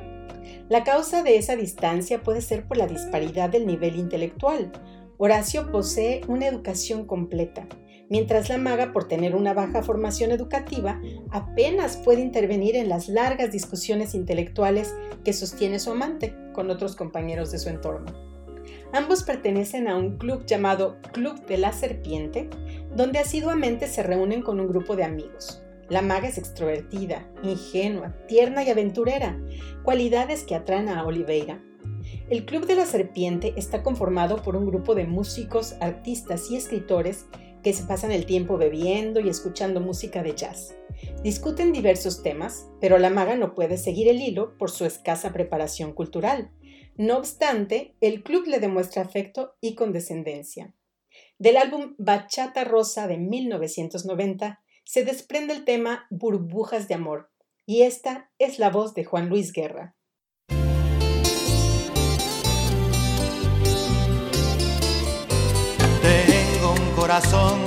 La 0.69 0.83
causa 0.83 1.23
de 1.23 1.37
esa 1.37 1.55
distancia 1.55 2.23
puede 2.23 2.41
ser 2.41 2.67
por 2.67 2.77
la 2.77 2.87
disparidad 2.87 3.49
del 3.49 3.65
nivel 3.65 3.95
intelectual. 3.95 4.71
Horacio 5.17 5.71
posee 5.71 6.21
una 6.27 6.47
educación 6.47 7.05
completa, 7.05 7.67
mientras 8.09 8.49
la 8.49 8.57
maga, 8.57 8.93
por 8.93 9.07
tener 9.07 9.35
una 9.35 9.53
baja 9.53 9.81
formación 9.83 10.31
educativa, 10.31 11.01
apenas 11.31 11.97
puede 11.97 12.21
intervenir 12.21 12.75
en 12.75 12.89
las 12.89 13.09
largas 13.09 13.51
discusiones 13.51 14.13
intelectuales 14.13 14.95
que 15.23 15.33
sostiene 15.33 15.79
su 15.79 15.91
amante 15.91 16.35
con 16.53 16.69
otros 16.69 16.95
compañeros 16.95 17.51
de 17.51 17.59
su 17.59 17.69
entorno. 17.69 18.13
Ambos 18.93 19.23
pertenecen 19.23 19.87
a 19.87 19.97
un 19.97 20.17
club 20.17 20.45
llamado 20.45 20.97
Club 21.11 21.45
de 21.45 21.57
la 21.57 21.73
Serpiente, 21.73 22.49
donde 22.95 23.19
asiduamente 23.19 23.87
se 23.87 24.03
reúnen 24.03 24.41
con 24.41 24.59
un 24.59 24.67
grupo 24.67 24.95
de 24.95 25.03
amigos. 25.03 25.63
La 25.89 26.01
maga 26.01 26.27
es 26.27 26.37
extrovertida, 26.37 27.31
ingenua, 27.43 28.15
tierna 28.27 28.63
y 28.63 28.69
aventurera, 28.69 29.39
cualidades 29.83 30.43
que 30.43 30.55
atraen 30.55 30.89
a 30.89 31.05
Oliveira. 31.05 31.63
El 32.29 32.45
Club 32.45 32.65
de 32.65 32.75
la 32.75 32.85
Serpiente 32.85 33.53
está 33.55 33.83
conformado 33.83 34.41
por 34.41 34.55
un 34.55 34.65
grupo 34.65 34.95
de 34.95 35.05
músicos, 35.05 35.75
artistas 35.79 36.51
y 36.51 36.57
escritores 36.57 37.25
que 37.63 37.73
se 37.73 37.83
pasan 37.83 38.11
el 38.11 38.25
tiempo 38.25 38.57
bebiendo 38.57 39.19
y 39.19 39.29
escuchando 39.29 39.79
música 39.79 40.23
de 40.23 40.35
jazz. 40.35 40.75
Discuten 41.23 41.71
diversos 41.71 42.21
temas, 42.21 42.67
pero 42.81 42.97
la 42.97 43.09
maga 43.09 43.35
no 43.35 43.55
puede 43.55 43.77
seguir 43.77 44.07
el 44.07 44.21
hilo 44.21 44.57
por 44.57 44.71
su 44.71 44.85
escasa 44.85 45.31
preparación 45.31 45.93
cultural. 45.93 46.51
No 46.97 47.17
obstante, 47.17 47.95
el 48.01 48.23
club 48.23 48.45
le 48.47 48.59
demuestra 48.59 49.01
afecto 49.01 49.55
y 49.61 49.75
condescendencia. 49.75 50.73
Del 51.39 51.57
álbum 51.57 51.95
Bachata 51.97 52.63
Rosa 52.63 53.07
de 53.07 53.17
1990 53.17 54.61
se 54.87 55.03
desprende 55.03 55.53
el 55.53 55.65
tema 55.65 56.07
Burbujas 56.09 56.87
de 56.87 56.95
Amor, 56.95 57.29
y 57.65 57.81
esta 57.81 58.31
es 58.39 58.57
la 58.57 58.69
voz 58.69 58.93
de 58.93 59.03
Juan 59.03 59.27
Luis 59.27 59.51
Guerra. 59.51 59.95
Tengo 66.01 66.71
un 66.71 66.91
corazón 66.95 67.59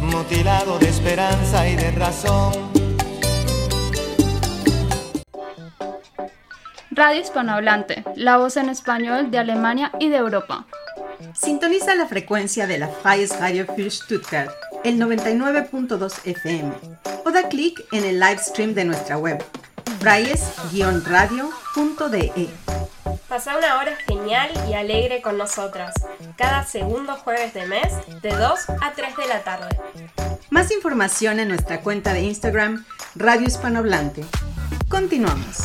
mutilado 0.00 0.78
de 0.78 0.88
esperanza 0.88 1.68
y 1.68 1.74
de 1.74 1.90
razón 1.90 2.52
Radio 6.92 7.20
Hispanohablante, 7.20 8.04
la 8.14 8.38
voz 8.38 8.56
en 8.56 8.68
español 8.68 9.32
de 9.32 9.38
Alemania 9.38 9.90
y 9.98 10.08
de 10.08 10.16
Europa. 10.16 10.66
Sintoniza 11.34 11.94
la 11.94 12.06
frecuencia 12.06 12.66
de 12.66 12.78
la 12.78 12.88
Freies 12.88 13.38
Radio 13.40 13.66
für 13.66 13.90
Stuttgart, 13.90 14.50
el 14.86 14.98
99.2 15.00 16.26
FM, 16.26 16.72
o 17.24 17.30
da 17.32 17.48
clic 17.48 17.84
en 17.90 18.04
el 18.04 18.20
live 18.20 18.38
stream 18.38 18.72
de 18.72 18.84
nuestra 18.84 19.18
web, 19.18 19.42
freies-radio.de. 19.98 22.48
Pasa 23.28 23.58
una 23.58 23.80
hora 23.80 23.96
genial 24.06 24.52
y 24.70 24.74
alegre 24.74 25.20
con 25.22 25.38
nosotras, 25.38 25.92
cada 26.36 26.64
segundo 26.64 27.14
jueves 27.14 27.52
de 27.52 27.66
mes, 27.66 27.92
de 28.22 28.30
2 28.30 28.60
a 28.80 28.92
3 28.94 29.16
de 29.16 29.26
la 29.26 29.42
tarde. 29.42 29.76
Más 30.50 30.70
información 30.70 31.40
en 31.40 31.48
nuestra 31.48 31.80
cuenta 31.80 32.12
de 32.12 32.22
Instagram, 32.22 32.86
Radio 33.16 33.48
Hispanohablante. 33.48 34.24
Continuamos. 34.88 35.62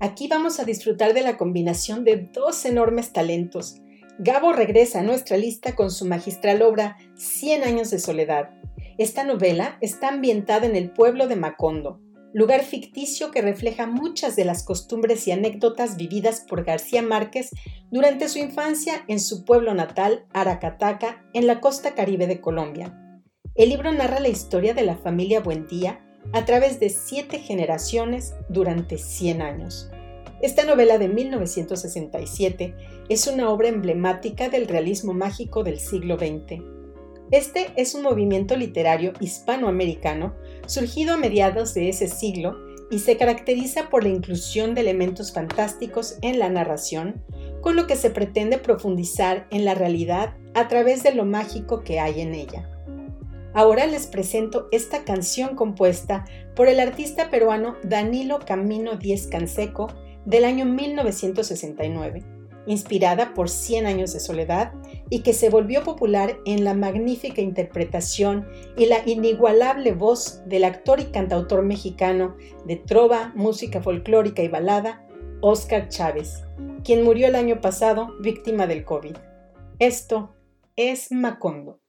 Aquí 0.00 0.26
vamos 0.26 0.58
a 0.58 0.64
disfrutar 0.64 1.14
de 1.14 1.22
la 1.22 1.36
combinación 1.36 2.02
de 2.02 2.16
dos 2.16 2.64
enormes 2.64 3.12
talentos. 3.12 3.76
Gabo 4.22 4.52
regresa 4.52 5.00
a 5.00 5.02
nuestra 5.02 5.38
lista 5.38 5.74
con 5.74 5.90
su 5.90 6.04
magistral 6.04 6.60
obra 6.60 6.98
Cien 7.14 7.64
años 7.64 7.90
de 7.90 7.98
soledad. 7.98 8.50
Esta 8.98 9.24
novela 9.24 9.78
está 9.80 10.08
ambientada 10.08 10.66
en 10.66 10.76
el 10.76 10.90
pueblo 10.90 11.26
de 11.26 11.36
Macondo, 11.36 12.02
lugar 12.34 12.62
ficticio 12.62 13.30
que 13.30 13.40
refleja 13.40 13.86
muchas 13.86 14.36
de 14.36 14.44
las 14.44 14.62
costumbres 14.62 15.26
y 15.26 15.32
anécdotas 15.32 15.96
vividas 15.96 16.44
por 16.46 16.64
García 16.64 17.00
Márquez 17.00 17.48
durante 17.90 18.28
su 18.28 18.38
infancia 18.38 19.04
en 19.08 19.20
su 19.20 19.46
pueblo 19.46 19.72
natal, 19.72 20.26
Aracataca, 20.34 21.24
en 21.32 21.46
la 21.46 21.60
costa 21.60 21.94
caribe 21.94 22.26
de 22.26 22.42
Colombia. 22.42 23.22
El 23.54 23.70
libro 23.70 23.90
narra 23.90 24.20
la 24.20 24.28
historia 24.28 24.74
de 24.74 24.82
la 24.82 24.98
familia 24.98 25.40
Buendía 25.40 26.04
a 26.34 26.44
través 26.44 26.78
de 26.78 26.90
siete 26.90 27.38
generaciones 27.38 28.34
durante 28.50 28.98
100 28.98 29.40
años. 29.40 29.88
Esta 30.42 30.64
novela 30.64 30.96
de 30.96 31.08
1967 31.08 32.74
es 33.10 33.26
una 33.26 33.50
obra 33.50 33.68
emblemática 33.68 34.48
del 34.48 34.68
realismo 34.68 35.12
mágico 35.12 35.62
del 35.64 35.78
siglo 35.78 36.16
XX. 36.16 36.62
Este 37.30 37.66
es 37.76 37.94
un 37.94 38.02
movimiento 38.02 38.56
literario 38.56 39.12
hispanoamericano 39.20 40.34
surgido 40.64 41.12
a 41.12 41.18
mediados 41.18 41.74
de 41.74 41.90
ese 41.90 42.08
siglo 42.08 42.56
y 42.90 43.00
se 43.00 43.18
caracteriza 43.18 43.90
por 43.90 44.02
la 44.02 44.08
inclusión 44.08 44.74
de 44.74 44.80
elementos 44.80 45.30
fantásticos 45.30 46.16
en 46.22 46.38
la 46.38 46.48
narración, 46.48 47.22
con 47.60 47.76
lo 47.76 47.86
que 47.86 47.96
se 47.96 48.08
pretende 48.08 48.56
profundizar 48.56 49.46
en 49.50 49.66
la 49.66 49.74
realidad 49.74 50.34
a 50.54 50.68
través 50.68 51.02
de 51.02 51.14
lo 51.14 51.26
mágico 51.26 51.84
que 51.84 52.00
hay 52.00 52.22
en 52.22 52.32
ella. 52.32 52.66
Ahora 53.52 53.86
les 53.86 54.06
presento 54.06 54.68
esta 54.72 55.04
canción 55.04 55.54
compuesta 55.54 56.24
por 56.56 56.68
el 56.68 56.80
artista 56.80 57.28
peruano 57.28 57.76
Danilo 57.82 58.38
Camino 58.38 58.96
Díez 58.96 59.26
Canseco 59.26 59.88
del 60.24 60.44
año 60.44 60.66
1969, 60.66 62.22
inspirada 62.66 63.34
por 63.34 63.48
Cien 63.48 63.86
años 63.86 64.12
de 64.12 64.20
soledad 64.20 64.72
y 65.08 65.20
que 65.20 65.32
se 65.32 65.50
volvió 65.50 65.82
popular 65.82 66.38
en 66.44 66.64
la 66.64 66.74
magnífica 66.74 67.40
interpretación 67.40 68.46
y 68.76 68.86
la 68.86 69.02
inigualable 69.06 69.92
voz 69.92 70.42
del 70.46 70.64
actor 70.64 71.00
y 71.00 71.06
cantautor 71.06 71.62
mexicano 71.62 72.36
de 72.66 72.76
trova, 72.76 73.32
música 73.34 73.82
folclórica 73.82 74.42
y 74.42 74.48
balada, 74.48 75.06
Oscar 75.40 75.88
Chávez, 75.88 76.44
quien 76.84 77.04
murió 77.04 77.26
el 77.26 77.34
año 77.34 77.60
pasado 77.60 78.14
víctima 78.20 78.66
del 78.66 78.84
COVID. 78.84 79.16
Esto 79.78 80.34
es 80.76 81.10
Macondo. 81.10 81.80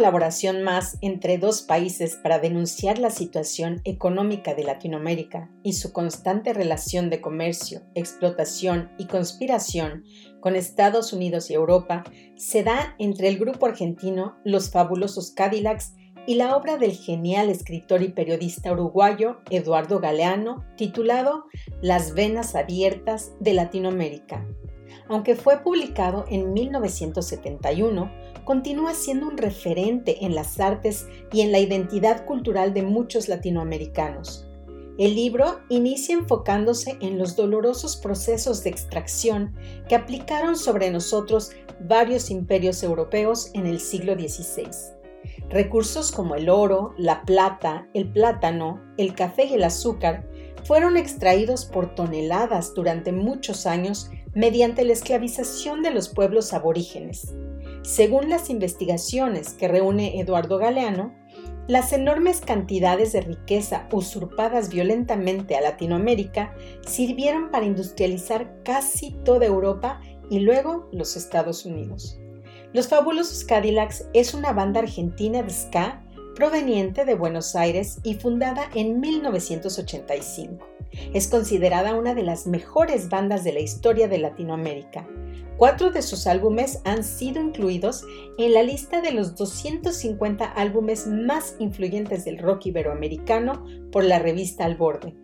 Colaboración 0.00 0.62
más 0.62 0.96
entre 1.02 1.36
dos 1.36 1.60
países 1.60 2.16
para 2.16 2.38
denunciar 2.38 2.98
la 2.98 3.10
situación 3.10 3.82
económica 3.84 4.54
de 4.54 4.64
Latinoamérica 4.64 5.50
y 5.62 5.74
su 5.74 5.92
constante 5.92 6.54
relación 6.54 7.10
de 7.10 7.20
comercio, 7.20 7.82
explotación 7.94 8.90
y 8.96 9.08
conspiración 9.08 10.04
con 10.40 10.56
Estados 10.56 11.12
Unidos 11.12 11.50
y 11.50 11.52
Europa 11.52 12.02
se 12.34 12.62
da 12.62 12.96
entre 12.98 13.28
el 13.28 13.36
grupo 13.36 13.66
argentino 13.66 14.38
Los 14.42 14.70
Fabulosos 14.70 15.32
Cadillacs 15.32 15.92
y 16.26 16.36
la 16.36 16.56
obra 16.56 16.78
del 16.78 16.92
genial 16.92 17.50
escritor 17.50 18.00
y 18.00 18.08
periodista 18.08 18.72
uruguayo 18.72 19.42
Eduardo 19.50 20.00
Galeano 20.00 20.64
titulado 20.78 21.44
Las 21.82 22.14
Venas 22.14 22.54
Abiertas 22.54 23.32
de 23.38 23.52
Latinoamérica. 23.52 24.46
Aunque 25.10 25.34
fue 25.34 25.58
publicado 25.58 26.24
en 26.30 26.54
1971, 26.54 28.29
continúa 28.50 28.94
siendo 28.94 29.28
un 29.28 29.38
referente 29.38 30.24
en 30.24 30.34
las 30.34 30.58
artes 30.58 31.06
y 31.32 31.42
en 31.42 31.52
la 31.52 31.60
identidad 31.60 32.26
cultural 32.26 32.74
de 32.74 32.82
muchos 32.82 33.28
latinoamericanos. 33.28 34.44
El 34.98 35.14
libro 35.14 35.60
inicia 35.68 36.16
enfocándose 36.16 36.98
en 37.00 37.16
los 37.16 37.36
dolorosos 37.36 37.96
procesos 37.96 38.64
de 38.64 38.70
extracción 38.70 39.54
que 39.88 39.94
aplicaron 39.94 40.56
sobre 40.56 40.90
nosotros 40.90 41.52
varios 41.78 42.28
imperios 42.28 42.82
europeos 42.82 43.52
en 43.54 43.66
el 43.66 43.78
siglo 43.78 44.14
XVI. 44.14 44.66
Recursos 45.48 46.10
como 46.10 46.34
el 46.34 46.48
oro, 46.48 46.92
la 46.98 47.22
plata, 47.22 47.86
el 47.94 48.12
plátano, 48.12 48.82
el 48.96 49.14
café 49.14 49.44
y 49.44 49.54
el 49.54 49.62
azúcar 49.62 50.28
fueron 50.64 50.96
extraídos 50.96 51.66
por 51.66 51.94
toneladas 51.94 52.74
durante 52.74 53.12
muchos 53.12 53.64
años 53.64 54.10
mediante 54.34 54.84
la 54.84 54.94
esclavización 54.94 55.82
de 55.82 55.92
los 55.92 56.08
pueblos 56.08 56.52
aborígenes. 56.52 57.32
Según 57.82 58.28
las 58.28 58.50
investigaciones 58.50 59.54
que 59.54 59.68
reúne 59.68 60.20
Eduardo 60.20 60.58
Galeano, 60.58 61.14
las 61.66 61.92
enormes 61.92 62.40
cantidades 62.40 63.12
de 63.12 63.20
riqueza 63.20 63.88
usurpadas 63.92 64.70
violentamente 64.70 65.56
a 65.56 65.60
Latinoamérica 65.60 66.54
sirvieron 66.86 67.50
para 67.50 67.64
industrializar 67.64 68.62
casi 68.64 69.12
toda 69.24 69.46
Europa 69.46 70.00
y 70.30 70.40
luego 70.40 70.88
los 70.92 71.16
Estados 71.16 71.64
Unidos. 71.64 72.18
Los 72.72 72.88
Fabulosos 72.88 73.44
Cadillacs 73.44 74.08
es 74.14 74.34
una 74.34 74.52
banda 74.52 74.80
argentina 74.80 75.42
de 75.42 75.50
ska 75.50 76.04
proveniente 76.34 77.04
de 77.04 77.14
Buenos 77.14 77.56
Aires 77.56 77.98
y 78.02 78.14
fundada 78.14 78.70
en 78.74 79.00
1985. 79.00 80.69
Es 81.14 81.28
considerada 81.28 81.94
una 81.94 82.14
de 82.14 82.22
las 82.22 82.46
mejores 82.46 83.08
bandas 83.08 83.44
de 83.44 83.52
la 83.52 83.60
historia 83.60 84.08
de 84.08 84.18
Latinoamérica. 84.18 85.06
Cuatro 85.56 85.90
de 85.90 86.00
sus 86.00 86.26
álbumes 86.26 86.80
han 86.84 87.04
sido 87.04 87.40
incluidos 87.40 88.06
en 88.38 88.54
la 88.54 88.62
lista 88.62 89.02
de 89.02 89.12
los 89.12 89.34
250 89.36 90.44
álbumes 90.44 91.06
más 91.06 91.56
influyentes 91.58 92.24
del 92.24 92.38
rock 92.38 92.66
iberoamericano 92.66 93.64
por 93.92 94.04
la 94.04 94.18
revista 94.18 94.64
Al 94.64 94.76
Borde. 94.76 95.14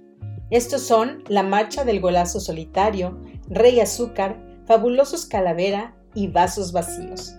Estos 0.51 0.83
son 0.83 1.25
La 1.29 1.43
Marcha 1.43 1.85
del 1.85 2.01
Golazo 2.01 2.39
Solitario, 2.39 3.19
Rey 3.49 3.81
Azúcar, 3.81 4.39
Fabulosos 4.67 5.27
Calavera 5.27 5.97
y 6.15 6.29
Vasos 6.29 6.71
Vacíos. 6.71 7.35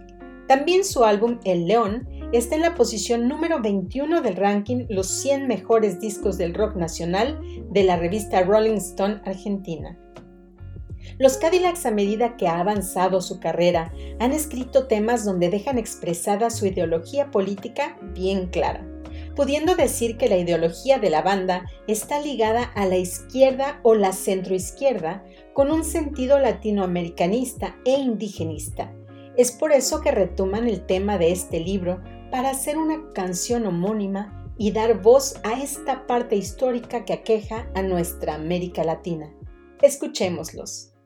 También 0.48 0.84
su 0.84 1.04
álbum 1.04 1.40
El 1.44 1.68
León 1.68 2.08
está 2.34 2.56
en 2.56 2.62
la 2.62 2.76
posición 2.76 3.28
número 3.28 3.62
21 3.62 4.22
del 4.22 4.36
ranking 4.36 4.86
Los 4.90 5.08
100 5.08 5.48
mejores 5.48 6.00
discos 6.02 6.38
del 6.38 6.54
rock 6.54 6.76
nacional 6.76 7.40
de 7.72 7.84
la 7.84 7.96
revista 7.96 8.42
Rolling 8.42 8.76
Stone 8.78 9.22
Argentina. 9.26 9.98
Los 11.20 11.38
Cadillacs 11.38 11.86
a 11.86 11.92
medida 11.92 12.36
que 12.36 12.48
ha 12.48 12.60
avanzado 12.60 13.22
su 13.22 13.40
carrera 13.40 13.94
han 14.20 14.34
escrito 14.34 14.88
temas 14.88 15.24
donde 15.24 15.50
dejan 15.50 15.78
expresada 15.78 16.50
su 16.50 16.66
ideología 16.66 17.32
política 17.32 17.98
bien 18.14 18.48
clara, 18.48 18.86
pudiendo 19.34 19.76
decir 19.76 20.18
que 20.18 20.28
la 20.28 20.38
ideología 20.38 21.00
de 21.00 21.10
la 21.10 21.22
banda 21.22 21.66
está 21.88 22.20
ligada 22.20 22.64
a 22.76 22.86
la 22.86 22.98
izquierda 22.98 23.80
o 23.84 23.96
la 23.96 24.12
centroizquierda 24.12 25.24
con 25.54 25.72
un 25.72 25.86
sentido 25.86 26.40
latinoamericanista 26.40 27.78
e 27.86 27.94
indigenista. 27.94 28.94
Es 29.38 29.52
por 29.52 29.72
eso 29.72 30.02
que 30.02 30.12
retoman 30.12 30.68
el 30.68 30.86
tema 30.86 31.18
de 31.18 31.32
este 31.32 31.60
libro 31.60 32.02
para 32.32 32.50
hacer 32.50 32.78
una 32.78 33.12
canción 33.14 33.66
homónima 33.66 34.52
y 34.58 34.72
dar 34.72 35.02
voz 35.02 35.36
a 35.44 35.62
esta 35.62 36.08
parte 36.08 36.36
histórica 36.36 37.06
que 37.06 37.14
aqueja 37.14 37.70
a 37.76 37.82
nuestra 37.82 38.36
América 38.36 38.84
Latina. 38.84 39.32
Escuchémoslos. 39.82 40.97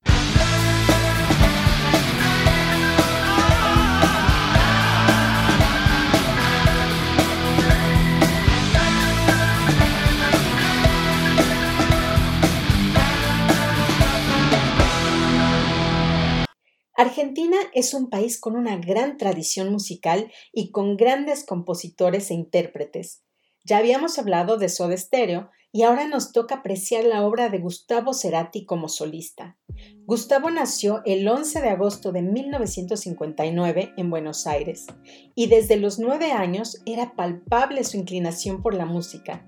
Argentina 17.01 17.57
es 17.73 17.95
un 17.95 18.11
país 18.11 18.39
con 18.39 18.55
una 18.55 18.77
gran 18.77 19.17
tradición 19.17 19.71
musical 19.71 20.31
y 20.53 20.69
con 20.69 20.97
grandes 20.97 21.43
compositores 21.43 22.29
e 22.29 22.35
intérpretes. 22.35 23.23
Ya 23.63 23.77
habíamos 23.77 24.19
hablado 24.19 24.57
de 24.57 24.69
Soda 24.69 24.95
Stereo 24.95 25.49
y 25.71 25.81
ahora 25.81 26.07
nos 26.07 26.31
toca 26.31 26.57
apreciar 26.57 27.05
la 27.05 27.25
obra 27.25 27.49
de 27.49 27.57
Gustavo 27.57 28.13
Cerati 28.13 28.65
como 28.65 28.87
solista. 28.87 29.57
Gustavo 30.05 30.51
nació 30.51 31.01
el 31.03 31.27
11 31.27 31.61
de 31.61 31.69
agosto 31.69 32.11
de 32.11 32.21
1959 32.21 33.93
en 33.97 34.09
Buenos 34.11 34.45
Aires 34.45 34.85
y 35.33 35.47
desde 35.47 35.77
los 35.77 35.97
nueve 35.97 36.33
años 36.33 36.83
era 36.85 37.15
palpable 37.15 37.83
su 37.83 37.97
inclinación 37.97 38.61
por 38.61 38.75
la 38.75 38.85
música. 38.85 39.43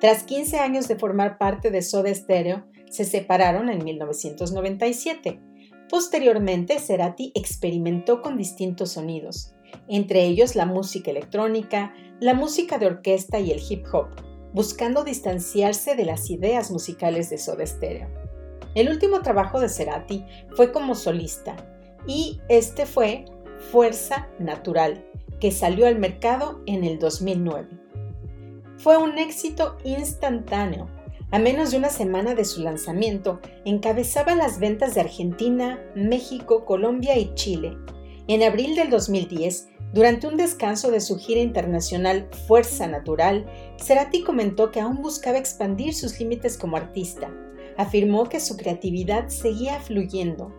Tras 0.00 0.22
15 0.22 0.58
años 0.58 0.88
de 0.88 0.96
formar 0.96 1.36
parte 1.36 1.70
de 1.70 1.82
Soda 1.82 2.14
Stereo, 2.14 2.64
se 2.88 3.04
separaron 3.04 3.68
en 3.68 3.84
1997 3.84 5.53
Posteriormente, 5.94 6.80
Cerati 6.80 7.30
experimentó 7.36 8.20
con 8.20 8.36
distintos 8.36 8.90
sonidos, 8.90 9.54
entre 9.86 10.24
ellos 10.24 10.56
la 10.56 10.66
música 10.66 11.12
electrónica, 11.12 11.94
la 12.18 12.34
música 12.34 12.78
de 12.78 12.86
orquesta 12.86 13.38
y 13.38 13.52
el 13.52 13.62
hip 13.62 13.86
hop, 13.92 14.08
buscando 14.52 15.04
distanciarse 15.04 15.94
de 15.94 16.04
las 16.04 16.30
ideas 16.30 16.72
musicales 16.72 17.30
de 17.30 17.38
Soda 17.38 17.64
Stereo. 17.64 18.08
El 18.74 18.88
último 18.88 19.22
trabajo 19.22 19.60
de 19.60 19.68
Cerati 19.68 20.24
fue 20.56 20.72
como 20.72 20.96
solista 20.96 21.54
y 22.08 22.40
este 22.48 22.86
fue 22.86 23.26
Fuerza 23.70 24.28
Natural, 24.40 25.08
que 25.38 25.52
salió 25.52 25.86
al 25.86 26.00
mercado 26.00 26.60
en 26.66 26.82
el 26.82 26.98
2009. 26.98 27.68
Fue 28.78 28.96
un 28.96 29.16
éxito 29.16 29.76
instantáneo 29.84 30.88
a 31.34 31.40
menos 31.40 31.72
de 31.72 31.78
una 31.78 31.90
semana 31.90 32.36
de 32.36 32.44
su 32.44 32.62
lanzamiento, 32.62 33.40
encabezaba 33.64 34.36
las 34.36 34.60
ventas 34.60 34.94
de 34.94 35.00
Argentina, 35.00 35.84
México, 35.96 36.64
Colombia 36.64 37.18
y 37.18 37.34
Chile. 37.34 37.76
En 38.28 38.44
abril 38.44 38.76
del 38.76 38.88
2010, 38.88 39.66
durante 39.92 40.28
un 40.28 40.36
descanso 40.36 40.92
de 40.92 41.00
su 41.00 41.18
gira 41.18 41.40
internacional 41.40 42.28
Fuerza 42.46 42.86
Natural, 42.86 43.46
Cerati 43.82 44.22
comentó 44.22 44.70
que 44.70 44.78
aún 44.78 45.02
buscaba 45.02 45.36
expandir 45.36 45.92
sus 45.92 46.20
límites 46.20 46.56
como 46.56 46.76
artista. 46.76 47.34
Afirmó 47.76 48.28
que 48.28 48.38
su 48.38 48.56
creatividad 48.56 49.28
seguía 49.28 49.80
fluyendo. 49.80 50.54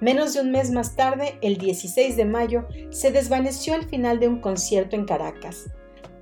Menos 0.00 0.32
de 0.32 0.40
un 0.40 0.52
mes 0.52 0.70
más 0.70 0.96
tarde, 0.96 1.38
el 1.42 1.58
16 1.58 2.16
de 2.16 2.24
mayo, 2.24 2.66
se 2.88 3.10
desvaneció 3.10 3.74
al 3.74 3.84
final 3.84 4.20
de 4.20 4.28
un 4.28 4.40
concierto 4.40 4.96
en 4.96 5.04
Caracas. 5.04 5.66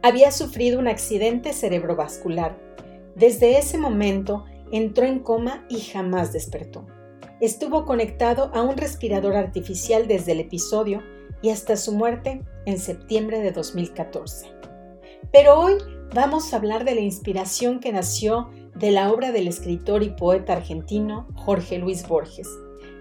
Había 0.03 0.33
sufrido 0.33 0.81
un 0.81 0.89
accidente 0.89 1.53
cerebrovascular 1.53 2.72
desde 3.15 3.59
ese 3.59 3.79
momento 3.79 4.45
entró 4.71 5.05
en 5.05 5.21
coma 5.21 5.67
y 5.69 5.81
jamás 5.81 6.33
despertó. 6.33 6.87
Estuvo 7.41 7.85
conectado 7.85 8.51
a 8.55 8.63
un 8.63 8.77
respirador 8.77 9.37
artificial 9.37 10.07
desde 10.07 10.33
el 10.33 10.41
episodio 10.41 11.03
y 11.43 11.51
hasta 11.51 11.77
su 11.77 11.93
muerte 11.93 12.43
en 12.67 12.79
septiembre 12.79 13.41
de 13.41 13.53
2014. 13.53 14.47
Pero 15.33 15.59
hoy 15.59 15.75
vamos 16.15 16.53
a 16.53 16.57
hablar 16.57 16.85
de 16.85 16.95
la 16.95 17.01
inspiración 17.01 17.81
que 17.81 17.93
nació 17.93 18.51
de 18.75 18.91
la 18.91 19.13
obra 19.13 19.33
del 19.33 19.49
escritor 19.49 20.03
y 20.03 20.11
poeta 20.11 20.55
argentino 20.55 21.27
Jorge 21.35 21.79
Luis 21.79 22.07
Borges, 22.07 22.49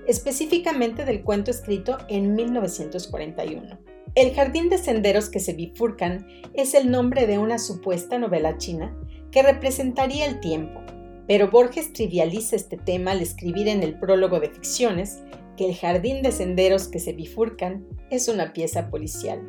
específicamente 0.08 1.06
del 1.06 1.24
cuento 1.24 1.52
escrito 1.52 1.98
en 2.10 2.34
1941. 2.34 3.80
El 4.16 4.34
jardín 4.34 4.70
de 4.70 4.78
senderos 4.78 5.30
que 5.30 5.40
se 5.40 5.54
bifurcan 5.54 6.28
es 6.54 6.74
el 6.74 6.92
nombre 6.92 7.28
de 7.28 7.38
una 7.38 7.60
supuesta 7.60 8.18
novela 8.18 8.58
china 8.58 8.94
que 9.32 9.44
representaría 9.44 10.26
el 10.26 10.40
tiempo, 10.40 10.82
pero 11.28 11.50
Borges 11.50 11.94
trivializa 11.94 12.56
este 12.56 12.78
tema 12.78 13.12
al 13.12 13.22
escribir 13.22 13.68
en 13.68 13.84
el 13.84 13.98
prólogo 13.98 14.40
de 14.40 14.50
Ficciones 14.50 15.22
que 15.56 15.66
el 15.66 15.76
jardín 15.76 16.22
de 16.22 16.32
senderos 16.32 16.88
que 16.88 17.00
se 17.00 17.14
bifurcan 17.14 17.86
es 18.10 18.28
una 18.28 18.54
pieza 18.54 18.90
policial. 18.90 19.42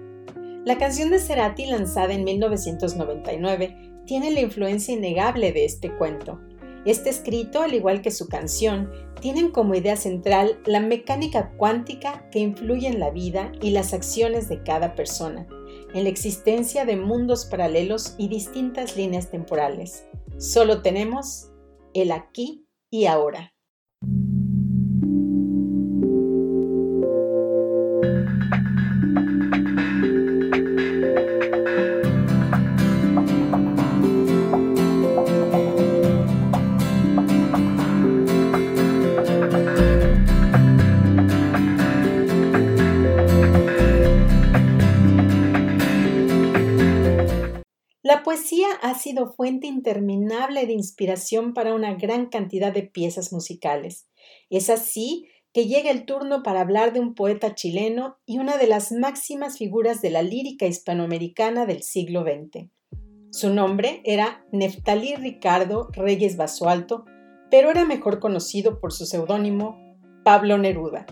La 0.65 0.79
canción 0.79 1.11
de 1.11 1.19
Cerati 1.19 1.67
lanzada 1.67 2.15
en 2.15 2.23
1999 2.23 3.77
tiene 4.07 4.31
la 4.31 4.41
influencia 4.41 4.95
innegable 4.95 5.53
de 5.53 5.65
este 5.65 5.93
cuento. 5.97 6.41
Este 6.85 7.11
escrito, 7.11 7.63
al 7.63 7.75
igual 7.75 8.01
que 8.03 8.11
su 8.11 8.29
canción, 8.29 8.91
tienen 9.21 9.51
como 9.51 9.75
idea 9.75 9.97
central 9.97 10.61
la 10.67 10.81
mecánica 10.81 11.51
cuántica 11.57 12.29
que 12.31 12.41
influye 12.41 12.89
en 12.89 12.99
la 13.01 13.11
vida 13.11 13.53
y 13.61 13.71
las 13.71 13.93
acciones 13.93 14.49
de 14.49 14.63
cada 14.63 14.95
persona, 14.95 15.47
en 15.95 16.05
la 16.05 16.11
existencia 16.11 16.85
de 16.85 16.97
mundos 16.97 17.45
paralelos 17.45 18.15
y 18.19 18.29
distintas 18.29 18.97
líneas 18.97 19.31
temporales. 19.31 20.07
Solo 20.39 20.83
tenemos 20.83 21.51
el 21.95 22.13
aquí 22.13 22.67
y 22.91 23.07
ahora. 23.07 23.53
Fuente 49.33 49.67
interminable 49.67 50.67
de 50.67 50.73
inspiración 50.73 51.55
para 51.55 51.75
una 51.75 51.95
gran 51.95 52.27
cantidad 52.27 52.73
de 52.73 52.83
piezas 52.83 53.33
musicales. 53.33 54.09
Es 54.51 54.71
así 54.71 55.27
que 55.53 55.67
llega 55.67 55.91
el 55.91 56.07
turno 56.07 56.43
para 56.43 56.61
hablar 56.61 56.93
de 56.93 57.01
un 57.01 57.15
poeta 57.15 57.55
chileno 57.55 58.17
y 58.25 58.39
una 58.39 58.57
de 58.57 58.67
las 58.67 58.91
máximas 58.91 59.59
figuras 59.59 60.01
de 60.01 60.11
la 60.11 60.23
lírica 60.23 60.67
hispanoamericana 60.67 61.67
del 61.67 61.83
siglo 61.83 62.23
XX. 62.23 62.69
Su 63.31 63.51
nombre 63.53 64.03
era 64.05 64.45
Neftalí 64.53 65.15
Ricardo 65.15 65.89
Reyes 65.93 66.37
Basualto, 66.37 67.05
pero 67.51 67.71
era 67.71 67.85
mejor 67.85 68.19
conocido 68.19 68.81
por 68.81 68.93
su 68.93 69.07
seudónimo 69.07 69.79
Pablo 70.25 70.59
Neruda. 70.59 71.07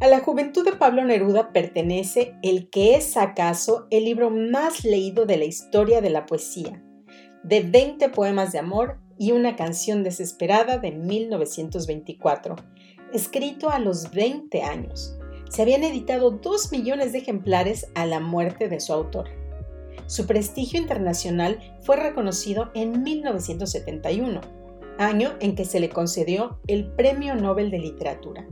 A 0.00 0.06
la 0.06 0.20
juventud 0.20 0.64
de 0.64 0.72
Pablo 0.72 1.04
Neruda 1.04 1.52
pertenece 1.52 2.34
el 2.42 2.70
que 2.70 2.94
es 2.94 3.16
acaso 3.16 3.86
el 3.90 4.04
libro 4.04 4.30
más 4.30 4.84
leído 4.84 5.26
de 5.26 5.38
la 5.38 5.44
historia 5.44 6.00
de 6.00 6.10
la 6.10 6.24
poesía, 6.24 6.84
de 7.42 7.62
20 7.62 8.08
poemas 8.10 8.52
de 8.52 8.58
amor 8.58 8.98
y 9.18 9.32
una 9.32 9.56
canción 9.56 10.02
desesperada 10.02 10.78
de 10.78 10.92
1924, 10.92 12.56
escrito 13.12 13.70
a 13.70 13.78
los 13.78 14.10
20 14.10 14.62
años. 14.62 15.18
Se 15.50 15.62
habían 15.62 15.82
editado 15.82 16.30
2 16.30 16.72
millones 16.72 17.12
de 17.12 17.18
ejemplares 17.18 17.88
a 17.94 18.06
la 18.06 18.20
muerte 18.20 18.68
de 18.68 18.80
su 18.80 18.92
autor. 18.92 19.28
Su 20.06 20.26
prestigio 20.26 20.80
internacional 20.80 21.58
fue 21.82 21.96
reconocido 21.96 22.70
en 22.74 23.02
1971, 23.02 24.40
año 24.98 25.32
en 25.40 25.54
que 25.54 25.64
se 25.64 25.80
le 25.80 25.90
concedió 25.90 26.60
el 26.66 26.92
Premio 26.92 27.34
Nobel 27.34 27.70
de 27.70 27.78
Literatura. 27.78 28.46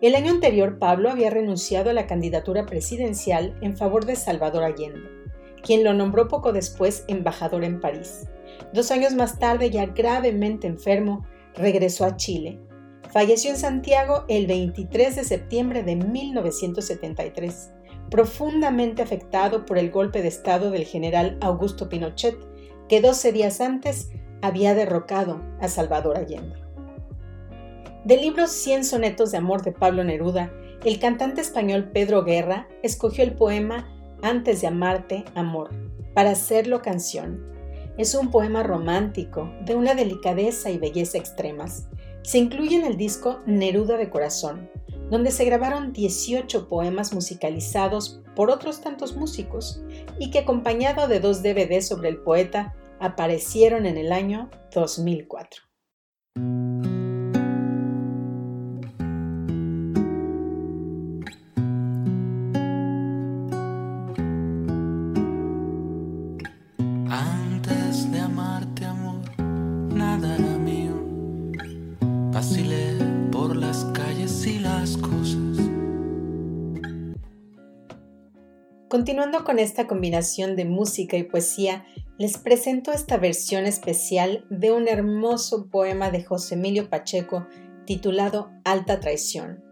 El 0.00 0.16
año 0.16 0.32
anterior, 0.32 0.78
Pablo 0.78 1.10
había 1.10 1.30
renunciado 1.30 1.90
a 1.90 1.92
la 1.92 2.06
candidatura 2.06 2.66
presidencial 2.66 3.56
en 3.62 3.76
favor 3.76 4.04
de 4.04 4.16
Salvador 4.16 4.64
Allende, 4.64 5.21
quien 5.62 5.84
lo 5.84 5.94
nombró 5.94 6.28
poco 6.28 6.52
después 6.52 7.04
embajador 7.08 7.64
en 7.64 7.80
París. 7.80 8.28
Dos 8.72 8.90
años 8.90 9.14
más 9.14 9.38
tarde, 9.38 9.70
ya 9.70 9.86
gravemente 9.86 10.66
enfermo, 10.66 11.26
regresó 11.54 12.04
a 12.04 12.16
Chile, 12.16 12.60
Falleció 13.12 13.50
en 13.50 13.58
Santiago 13.58 14.24
el 14.28 14.46
23 14.46 15.16
de 15.16 15.24
septiembre 15.24 15.82
de 15.82 15.96
1973, 15.96 17.70
profundamente 18.10 19.02
afectado 19.02 19.66
por 19.66 19.76
el 19.76 19.90
golpe 19.90 20.22
de 20.22 20.28
Estado 20.28 20.70
del 20.70 20.86
general 20.86 21.36
Augusto 21.42 21.90
Pinochet, 21.90 22.38
que 22.88 23.02
12 23.02 23.32
días 23.32 23.60
antes 23.60 24.08
había 24.40 24.74
derrocado 24.74 25.42
a 25.60 25.68
Salvador 25.68 26.16
Allende. 26.16 26.56
Del 28.06 28.22
libro 28.22 28.46
Cien 28.46 28.82
sonetos 28.82 29.30
de 29.30 29.36
amor 29.36 29.60
de 29.60 29.72
Pablo 29.72 30.04
Neruda, 30.04 30.50
el 30.82 30.98
cantante 30.98 31.42
español 31.42 31.90
Pedro 31.92 32.24
Guerra 32.24 32.66
escogió 32.82 33.24
el 33.24 33.34
poema 33.34 33.91
Antes 34.22 34.60
de 34.60 34.68
amarte, 34.68 35.24
amor, 35.34 35.70
para 36.14 36.30
hacerlo 36.30 36.80
canción. 36.80 37.44
Es 37.98 38.14
un 38.14 38.30
poema 38.30 38.62
romántico, 38.62 39.52
de 39.64 39.74
una 39.74 39.94
delicadeza 39.94 40.70
y 40.70 40.78
belleza 40.78 41.18
extremas, 41.18 41.88
se 42.22 42.38
incluye 42.38 42.76
en 42.76 42.84
el 42.84 42.96
disco 42.96 43.40
Neruda 43.46 43.96
de 43.96 44.08
Corazón, 44.08 44.70
donde 45.10 45.32
se 45.32 45.44
grabaron 45.44 45.92
18 45.92 46.68
poemas 46.68 47.12
musicalizados 47.12 48.22
por 48.36 48.48
otros 48.48 48.80
tantos 48.80 49.16
músicos 49.16 49.82
y 50.20 50.30
que 50.30 50.38
acompañado 50.38 51.08
de 51.08 51.18
dos 51.18 51.42
DVDs 51.42 51.88
sobre 51.88 52.08
el 52.08 52.18
poeta 52.18 52.74
aparecieron 53.00 53.86
en 53.86 53.98
el 53.98 54.12
año 54.12 54.50
2004. 54.72 55.62
Continuando 78.92 79.42
con 79.44 79.58
esta 79.58 79.86
combinación 79.86 80.54
de 80.54 80.66
música 80.66 81.16
y 81.16 81.22
poesía, 81.22 81.86
les 82.18 82.36
presento 82.36 82.92
esta 82.92 83.16
versión 83.16 83.64
especial 83.64 84.44
de 84.50 84.70
un 84.70 84.86
hermoso 84.86 85.70
poema 85.70 86.10
de 86.10 86.22
José 86.22 86.56
Emilio 86.56 86.90
Pacheco 86.90 87.46
titulado 87.86 88.50
Alta 88.64 89.00
Traición. 89.00 89.64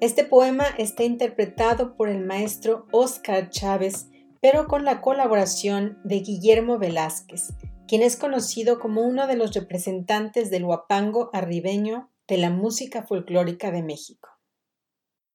Este 0.00 0.24
poema 0.24 0.64
está 0.78 1.04
interpretado 1.04 1.96
por 1.96 2.08
el 2.08 2.24
maestro 2.24 2.88
Oscar 2.90 3.50
Chávez, 3.50 4.08
pero 4.40 4.66
con 4.66 4.84
la 4.84 5.00
colaboración 5.00 6.00
de 6.02 6.18
Guillermo 6.18 6.76
Velázquez, 6.76 7.52
quien 7.86 8.02
es 8.02 8.16
conocido 8.16 8.80
como 8.80 9.02
uno 9.02 9.28
de 9.28 9.36
los 9.36 9.54
representantes 9.54 10.50
del 10.50 10.64
huapango 10.64 11.30
arribeño 11.32 12.10
de 12.26 12.38
la 12.38 12.50
música 12.50 13.04
folclórica 13.06 13.70
de 13.70 13.84
México. 13.84 14.28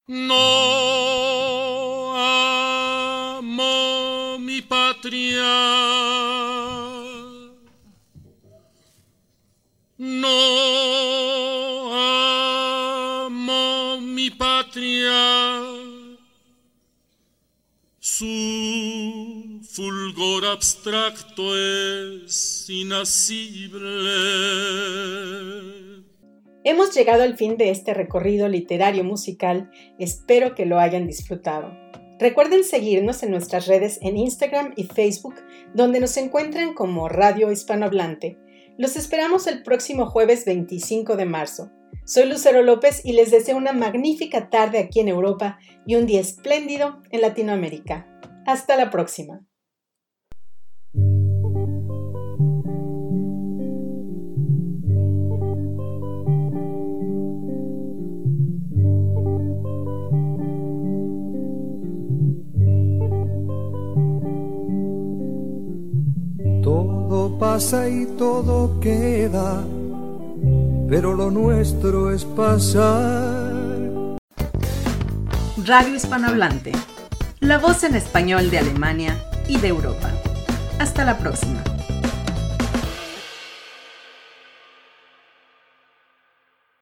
No 0.05 1.80
amo 3.51 4.39
mi 4.39 4.61
patria. 4.61 5.43
No 9.97 10.39
amo 13.25 13.99
mi 13.99 14.31
patria. 14.31 15.61
Su 17.99 19.59
fulgor 19.63 20.45
abstracto 20.45 21.55
es 21.57 22.65
inasible. 22.69 23.81
Hemos 26.63 26.95
llegado 26.95 27.23
al 27.23 27.35
fin 27.37 27.57
de 27.57 27.71
este 27.71 27.93
recorrido 27.93 28.47
literario 28.47 29.03
musical, 29.03 29.71
espero 29.97 30.53
que 30.53 30.65
lo 30.65 30.79
hayan 30.79 31.07
disfrutado. 31.07 31.75
Recuerden 32.21 32.63
seguirnos 32.63 33.23
en 33.23 33.31
nuestras 33.31 33.65
redes 33.65 33.97
en 34.03 34.15
Instagram 34.15 34.73
y 34.75 34.83
Facebook, 34.83 35.33
donde 35.73 35.99
nos 35.99 36.15
encuentran 36.17 36.75
como 36.75 37.09
Radio 37.09 37.51
Hispanohablante. 37.51 38.37
Los 38.77 38.95
esperamos 38.95 39.47
el 39.47 39.63
próximo 39.63 40.05
jueves 40.05 40.45
25 40.45 41.15
de 41.15 41.25
marzo. 41.25 41.71
Soy 42.05 42.29
Lucero 42.29 42.61
López 42.61 43.01
y 43.03 43.13
les 43.13 43.31
deseo 43.31 43.57
una 43.57 43.73
magnífica 43.73 44.51
tarde 44.51 44.77
aquí 44.77 44.99
en 44.99 45.07
Europa 45.07 45.57
y 45.87 45.95
un 45.95 46.05
día 46.05 46.21
espléndido 46.21 47.01
en 47.09 47.21
Latinoamérica. 47.21 48.07
Hasta 48.45 48.77
la 48.77 48.91
próxima. 48.91 49.43
Pasa 67.41 67.89
y 67.89 68.05
todo 68.19 68.79
queda, 68.79 69.63
pero 70.87 71.15
lo 71.15 71.31
nuestro 71.31 72.13
es 72.13 72.23
pasar. 72.23 73.51
Radio 75.65 75.95
Hispanohablante, 75.95 76.71
la 77.39 77.57
voz 77.57 77.83
en 77.83 77.95
español 77.95 78.51
de 78.51 78.59
Alemania 78.59 79.17
y 79.47 79.57
de 79.57 79.69
Europa. 79.69 80.11
Hasta 80.77 81.03
la 81.03 81.17
próxima. 81.17 81.63